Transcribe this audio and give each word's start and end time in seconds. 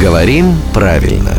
Говорим 0.00 0.54
правильно. 0.72 1.32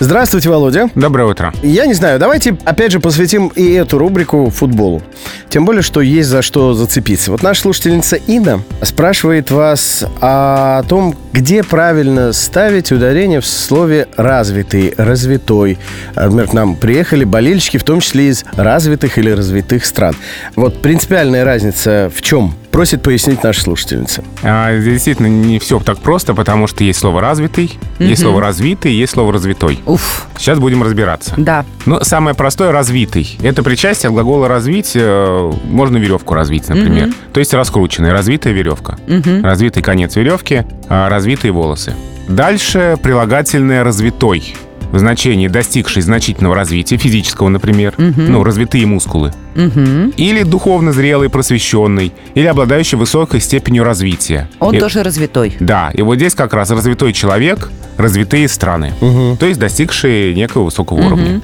Здравствуйте, 0.00 0.48
Володя. 0.48 0.88
Доброе 0.94 1.24
утро. 1.28 1.52
Я 1.62 1.84
не 1.84 1.92
знаю, 1.92 2.18
давайте 2.18 2.56
опять 2.64 2.92
же 2.92 3.00
посвятим 3.00 3.48
и 3.48 3.72
эту 3.72 3.98
рубрику 3.98 4.48
футболу. 4.48 5.02
Тем 5.50 5.66
более, 5.66 5.82
что 5.82 6.00
есть 6.00 6.28
за 6.28 6.40
что 6.40 6.72
зацепиться. 6.72 7.30
Вот 7.30 7.42
наша 7.42 7.62
слушательница 7.62 8.16
Инна 8.16 8.62
спрашивает 8.80 9.50
вас 9.50 10.04
о 10.22 10.82
том, 10.84 11.14
где 11.32 11.62
правильно 11.62 12.32
ставить 12.32 12.90
ударение 12.90 13.40
в 13.40 13.46
слове 13.46 14.08
«развитый», 14.16 14.94
«развитой». 14.96 15.78
Например, 16.14 16.46
к 16.46 16.52
нам 16.54 16.76
приехали 16.76 17.24
болельщики, 17.24 17.76
в 17.76 17.84
том 17.84 18.00
числе 18.00 18.28
из 18.28 18.44
развитых 18.56 19.18
или 19.18 19.30
развитых 19.30 19.84
стран. 19.84 20.14
Вот 20.56 20.80
принципиальная 20.80 21.44
разница 21.44 22.10
в 22.14 22.22
чем? 22.22 22.54
Просит 22.78 23.02
пояснить 23.02 23.42
наша 23.42 23.62
слушательница. 23.62 24.22
А, 24.44 24.78
действительно 24.78 25.26
не 25.26 25.58
все 25.58 25.80
так 25.80 25.98
просто, 25.98 26.32
потому 26.32 26.68
что 26.68 26.84
есть 26.84 27.00
слово 27.00 27.20
«развитый», 27.20 27.76
есть 27.98 28.22
слово 28.22 28.40
«развитый», 28.40 28.92
есть 28.92 29.14
слово 29.14 29.32
«развитой». 29.32 29.80
Уф, 29.84 30.28
Сейчас 30.38 30.60
будем 30.60 30.84
разбираться. 30.84 31.34
да. 31.36 31.64
Ну, 31.86 31.98
самое 32.04 32.36
простое— 32.36 32.70
развитый. 32.70 33.36
Это 33.42 33.64
причастие 33.64 34.10
от 34.10 34.14
глагола 34.14 34.46
«развить». 34.46 34.92
э, 34.94 35.52
Можно 35.64 35.96
веревку 35.96 36.34
развить, 36.34 36.68
например. 36.68 37.08
То 37.32 37.40
есть 37.40 37.52
раскрученная, 37.52 38.12
развитая 38.12 38.52
веревка. 38.52 38.96
Развитый 39.42 39.82
конец 39.82 40.14
веревки, 40.14 40.62
а 40.88 41.08
развитые 41.08 41.50
волосы. 41.50 41.94
Дальше 42.28 42.96
прилагательное 43.02 43.82
«развитой». 43.82 44.54
В 44.92 44.98
значении 44.98 45.48
достигший 45.48 46.02
значительного 46.02 46.54
развития, 46.54 46.96
физического, 46.96 47.48
например, 47.48 47.94
ну, 47.98 48.42
развитые 48.42 48.86
мускулы. 48.86 49.32
Или 49.54 50.42
духовно 50.44 50.92
зрелый, 50.92 51.28
просвещенный, 51.28 52.12
или 52.34 52.46
обладающий 52.46 52.96
высокой 52.96 53.40
степенью 53.40 53.84
развития. 53.84 54.48
Он 54.60 54.74
И- 54.74 54.78
тоже 54.78 55.02
развитой. 55.02 55.56
Да, 55.60 55.90
и 55.92 56.02
вот 56.02 56.16
здесь 56.16 56.34
как 56.34 56.54
раз 56.54 56.70
развитой 56.70 57.12
человек, 57.12 57.70
развитые 57.96 58.48
страны. 58.48 58.92
То 59.38 59.46
есть 59.46 59.60
достигшие 59.60 60.34
некого 60.34 60.64
высокого 60.64 60.98
уровня. 61.06 61.40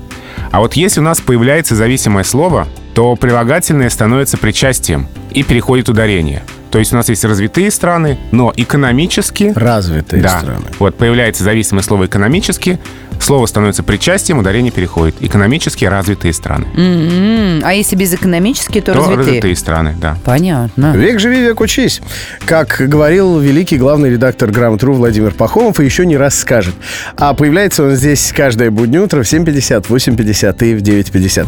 А 0.50 0.60
вот 0.60 0.74
если 0.74 1.00
у 1.00 1.02
нас 1.02 1.20
появляется 1.20 1.74
зависимое 1.74 2.24
слово, 2.24 2.66
то 2.94 3.16
прилагательное 3.16 3.90
становится 3.90 4.38
причастием 4.38 5.08
и 5.30 5.42
переходит 5.42 5.88
ударение. 5.88 6.42
То 6.70 6.78
есть 6.78 6.92
у 6.92 6.96
нас 6.96 7.08
есть 7.08 7.24
развитые 7.24 7.70
страны, 7.70 8.18
но 8.32 8.52
экономически... 8.56 9.52
Развитые 9.54 10.22
да, 10.22 10.40
страны. 10.40 10.64
вот 10.78 10.96
появляется 10.96 11.44
зависимое 11.44 11.82
слово 11.82 12.06
«экономически», 12.06 12.80
слово 13.20 13.46
становится 13.46 13.82
причастием, 13.84 14.38
ударение 14.38 14.72
переходит. 14.72 15.14
Экономически 15.20 15.84
развитые 15.84 16.32
страны. 16.32 16.66
М, 16.76 17.62
А 17.64 17.72
если 17.72 17.94
без 17.94 18.12
экономически, 18.12 18.80
то, 18.80 18.92
То 18.92 18.98
развитые. 18.98 19.26
развитые 19.26 19.56
страны, 19.56 19.94
да. 20.00 20.16
Понятно. 20.24 20.92
Век 20.96 21.20
живи, 21.20 21.40
век 21.40 21.60
учись. 21.60 22.00
Как 22.44 22.76
говорил 22.80 23.38
великий 23.38 23.76
главный 23.76 24.10
редактор 24.10 24.50
«Грамотру» 24.50 24.94
Владимир 24.94 25.32
Пахомов, 25.32 25.78
и 25.78 25.84
еще 25.84 26.04
не 26.06 26.16
раз 26.16 26.36
скажет. 26.38 26.74
А 27.16 27.34
появляется 27.34 27.84
он 27.84 27.92
здесь 27.92 28.32
каждое 28.36 28.70
буднее 28.72 29.00
утро 29.00 29.22
в 29.22 29.26
7.50, 29.26 29.86
8.50 29.88 30.64
и 30.64 30.74
в 30.74 30.82
9.50. 30.82 31.46